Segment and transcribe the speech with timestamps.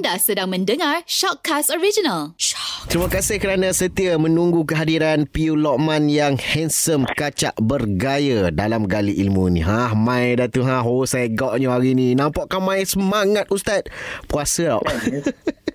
[0.00, 2.32] Anda sedang mendengar Shockcast Original.
[2.40, 2.88] Shock.
[2.88, 9.52] Terima kasih kerana setia menunggu kehadiran Piu Lokman yang handsome kacak bergaya dalam gali ilmu
[9.52, 9.60] ni.
[9.60, 10.80] Ha, mai dah tu ha.
[10.80, 12.16] Oh, saya goknya hari ni.
[12.16, 13.84] Nampak kan mai semangat Ustaz.
[14.24, 14.80] Puasa tau.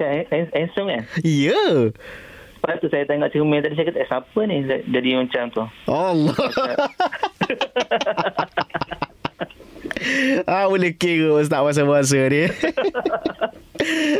[0.01, 1.05] Hands- handsome kan?
[1.21, 1.93] Ya.
[1.93, 4.55] Lepas tu saya tengok cermin tadi, saya kata, eh, siapa ni
[4.89, 5.61] jadi macam tu?
[5.85, 6.33] Allah.
[10.45, 12.45] ah, boleh kira Ustaz masa-masa ni.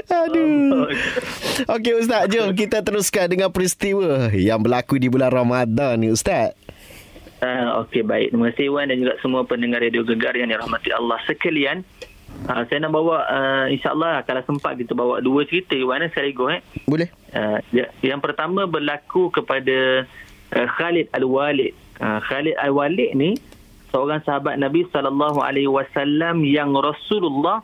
[0.05, 0.88] Aduh.
[1.72, 6.54] Okey Ustaz, jom kita teruskan dengan peristiwa yang berlaku di bulan Ramadan ni Ustaz.
[7.44, 8.32] Uh, Okey, baik.
[8.34, 11.84] Terima kasih Wan dan juga semua pendengar Radio Gegar yang dirahmati Allah sekalian.
[12.49, 16.57] Uh, saya nak bawa, uh, insyaAllah kalau sempat kita bawa dua cerita Wan eh, sekaligus.
[16.57, 16.62] Eh.
[16.90, 17.07] Boleh?
[17.32, 20.07] Uh, ya- yang pertama berlaku kepada
[20.52, 21.76] uh, Khalid Al-Walid.
[21.99, 23.35] Uh, Khalid Al-Walid ni
[23.95, 27.63] seorang sahabat Nabi sallallahu alaihi wasallam yang Rasulullah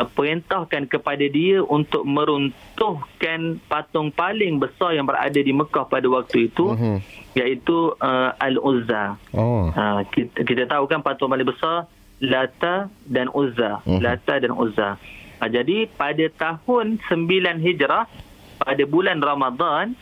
[0.00, 6.48] uh, perintahkan kepada dia untuk meruntuhkan patung paling besar yang berada di Mekah pada waktu
[6.48, 6.96] itu Mhm.
[7.36, 9.20] iaitu uh, Al-Uzza.
[9.36, 9.68] Oh.
[9.68, 11.84] Ha, kita, kita tahu kan patung paling besar
[12.16, 13.84] Lata dan Uzza.
[13.84, 14.00] Mhm.
[14.00, 14.96] Lata dan Uzza.
[15.36, 18.08] Ha, jadi pada tahun 9 Hijrah
[18.56, 19.92] pada bulan Ramadan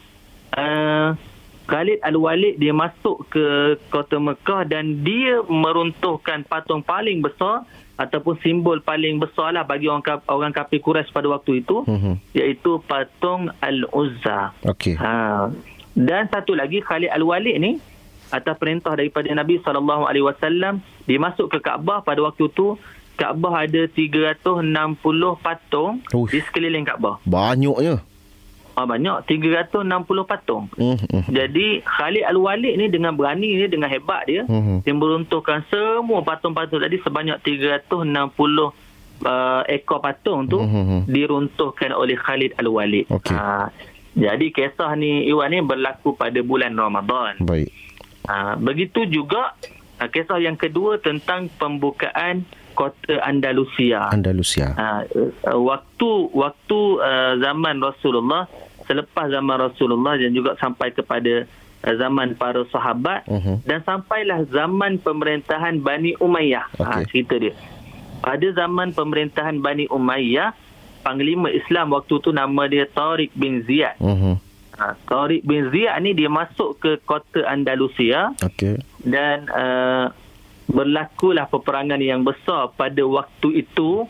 [0.54, 1.18] uh,
[1.64, 3.44] Khalid Al-Walid dia masuk ke
[3.88, 10.02] kota Mekah dan dia meruntuhkan patung paling besar ataupun simbol paling besar lah bagi orang
[10.26, 12.20] orang kafir Quraisy pada waktu itu Mhm.
[12.32, 14.52] iaitu patung Al-Uzza.
[14.62, 14.94] Okey.
[14.96, 15.48] Ha.
[15.94, 17.78] Dan satu lagi Khalid Al-Walid ni
[18.28, 22.74] atas perintah daripada Nabi sallallahu alaihi wasallam dia masuk ke Kaabah pada waktu tu
[23.14, 24.66] Kaabah ada 360
[25.38, 26.34] patung Uish.
[26.34, 27.22] di sekeliling Kaabah.
[27.22, 28.02] Banyaknya.
[28.74, 29.86] Ah banyak 360
[30.24, 30.66] patung.
[30.74, 30.98] Hmm.
[30.98, 31.30] hmm.
[31.30, 34.82] Jadi Khalid Al-Walid ni dengan berani ni dengan hebat dia Mhm.
[34.82, 38.74] dia meruntuhkan semua patung-patung tadi sebanyak 360
[39.22, 41.06] uh, ekor patung tu Mhm.
[41.06, 43.06] diruntuhkan oleh Khalid Al-Walid.
[43.08, 43.30] Okey.
[43.30, 43.70] Ah,
[44.12, 47.38] jadi kisah ni Iwan ni berlaku pada bulan Ramadan.
[47.40, 47.70] Baik.
[48.24, 49.54] Ha, begitu juga
[49.98, 52.42] ha, kisah yang kedua tentang pembukaan
[52.74, 54.10] kota Andalusia.
[54.10, 54.74] Andalusia.
[54.74, 58.50] Ha, uh, waktu waktu uh, zaman Rasulullah
[58.84, 61.46] selepas zaman Rasulullah dan juga sampai kepada
[61.80, 63.64] uh, zaman para sahabat Mhm.
[63.64, 66.66] dan sampailah zaman pemerintahan Bani Umayyah.
[66.76, 67.04] Ha, Okey.
[67.08, 67.54] cerita dia.
[68.20, 70.52] Pada zaman pemerintahan Bani Umayyah,
[71.00, 73.96] panglima Islam waktu tu nama dia Tariq bin Ziyad.
[73.98, 74.34] Mhm.
[74.74, 78.80] Ha, Tariq bin Ziyad ni dia masuk ke kota Andalusia Okey.
[79.00, 80.10] dan uh,
[80.68, 84.08] berlakulah peperangan yang besar pada waktu itu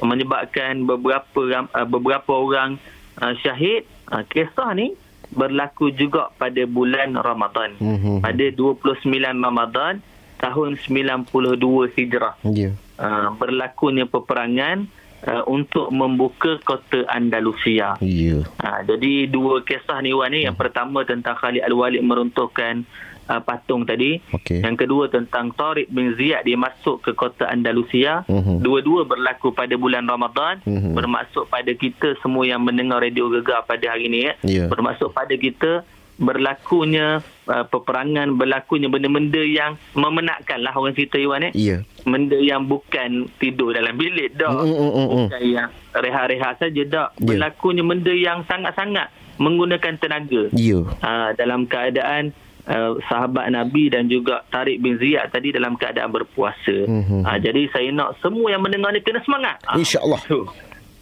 [0.00, 2.80] menyebabkan beberapa uh, beberapa orang
[3.20, 3.84] uh, syahid.
[4.08, 4.92] Uh, kisah ni
[5.32, 7.76] berlaku juga pada bulan Ramadan.
[7.80, 8.20] Mhm.
[8.20, 9.08] Pada 29
[9.40, 10.04] Ramadan
[10.38, 12.36] tahun 92 Hijrah.
[12.44, 12.70] Ya.
[12.94, 14.86] Uh, berlakunya peperangan
[15.26, 17.96] uh, untuk membuka kota Andalusia.
[18.00, 18.38] Ya.
[18.60, 22.84] Ha, jadi dua kisah ni Wan ni yang pertama tentang Khalid Al-Walid meruntuhkan
[23.28, 24.20] uh, patung tadi.
[24.32, 24.60] Okey.
[24.60, 28.24] Yang kedua tentang Tariq bin Ziyad dia masuk ke kota Andalusia.
[28.28, 28.60] Mhm.
[28.60, 30.60] Dua-dua berlaku pada bulan Ramadan.
[30.64, 30.92] Mhm.
[30.92, 34.32] Bermaksud pada kita semua yang mendengar radio gegar pada hari ini ya.
[34.44, 34.64] Ya.
[34.68, 35.84] Bermaksud pada kita
[36.14, 37.18] berlakunya
[37.50, 41.82] uh, peperangan, berlakunya benda-benda yang memenatkan lah orang cerita Iwan eh Ya.
[42.06, 44.50] benda yang bukan tidur dalam bilik dah.
[44.54, 45.26] Mm, mm, mm, mm.
[45.26, 47.08] Bukan yang rehat-rehat saja dah.
[47.18, 47.26] Ya.
[47.26, 49.10] Berlakunya benda yang sangat-sangat
[49.42, 50.42] menggunakan tenaga.
[50.54, 50.78] Ya.
[51.02, 52.30] Ha, dalam keadaan
[52.70, 56.86] uh, sahabat Nabi dan juga Tariq bin Ziyad tadi dalam keadaan berpuasa.
[56.86, 57.26] Mhm.
[57.26, 59.58] Ha, jadi saya nak semua yang mendengar ni kena semangat.
[59.74, 60.22] InsyaAllah.
[60.30, 60.46] tu.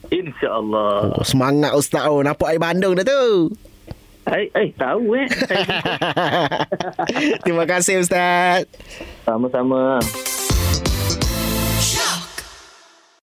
[0.09, 1.21] InsyaAllah.
[1.21, 2.05] Oh, semangat Ustaz.
[2.09, 3.53] Oh, nampak air Bandung dah tu.
[4.33, 5.29] Eh, eh, tahu eh.
[7.45, 8.65] Terima kasih Ustaz.
[9.29, 10.01] Sama-sama.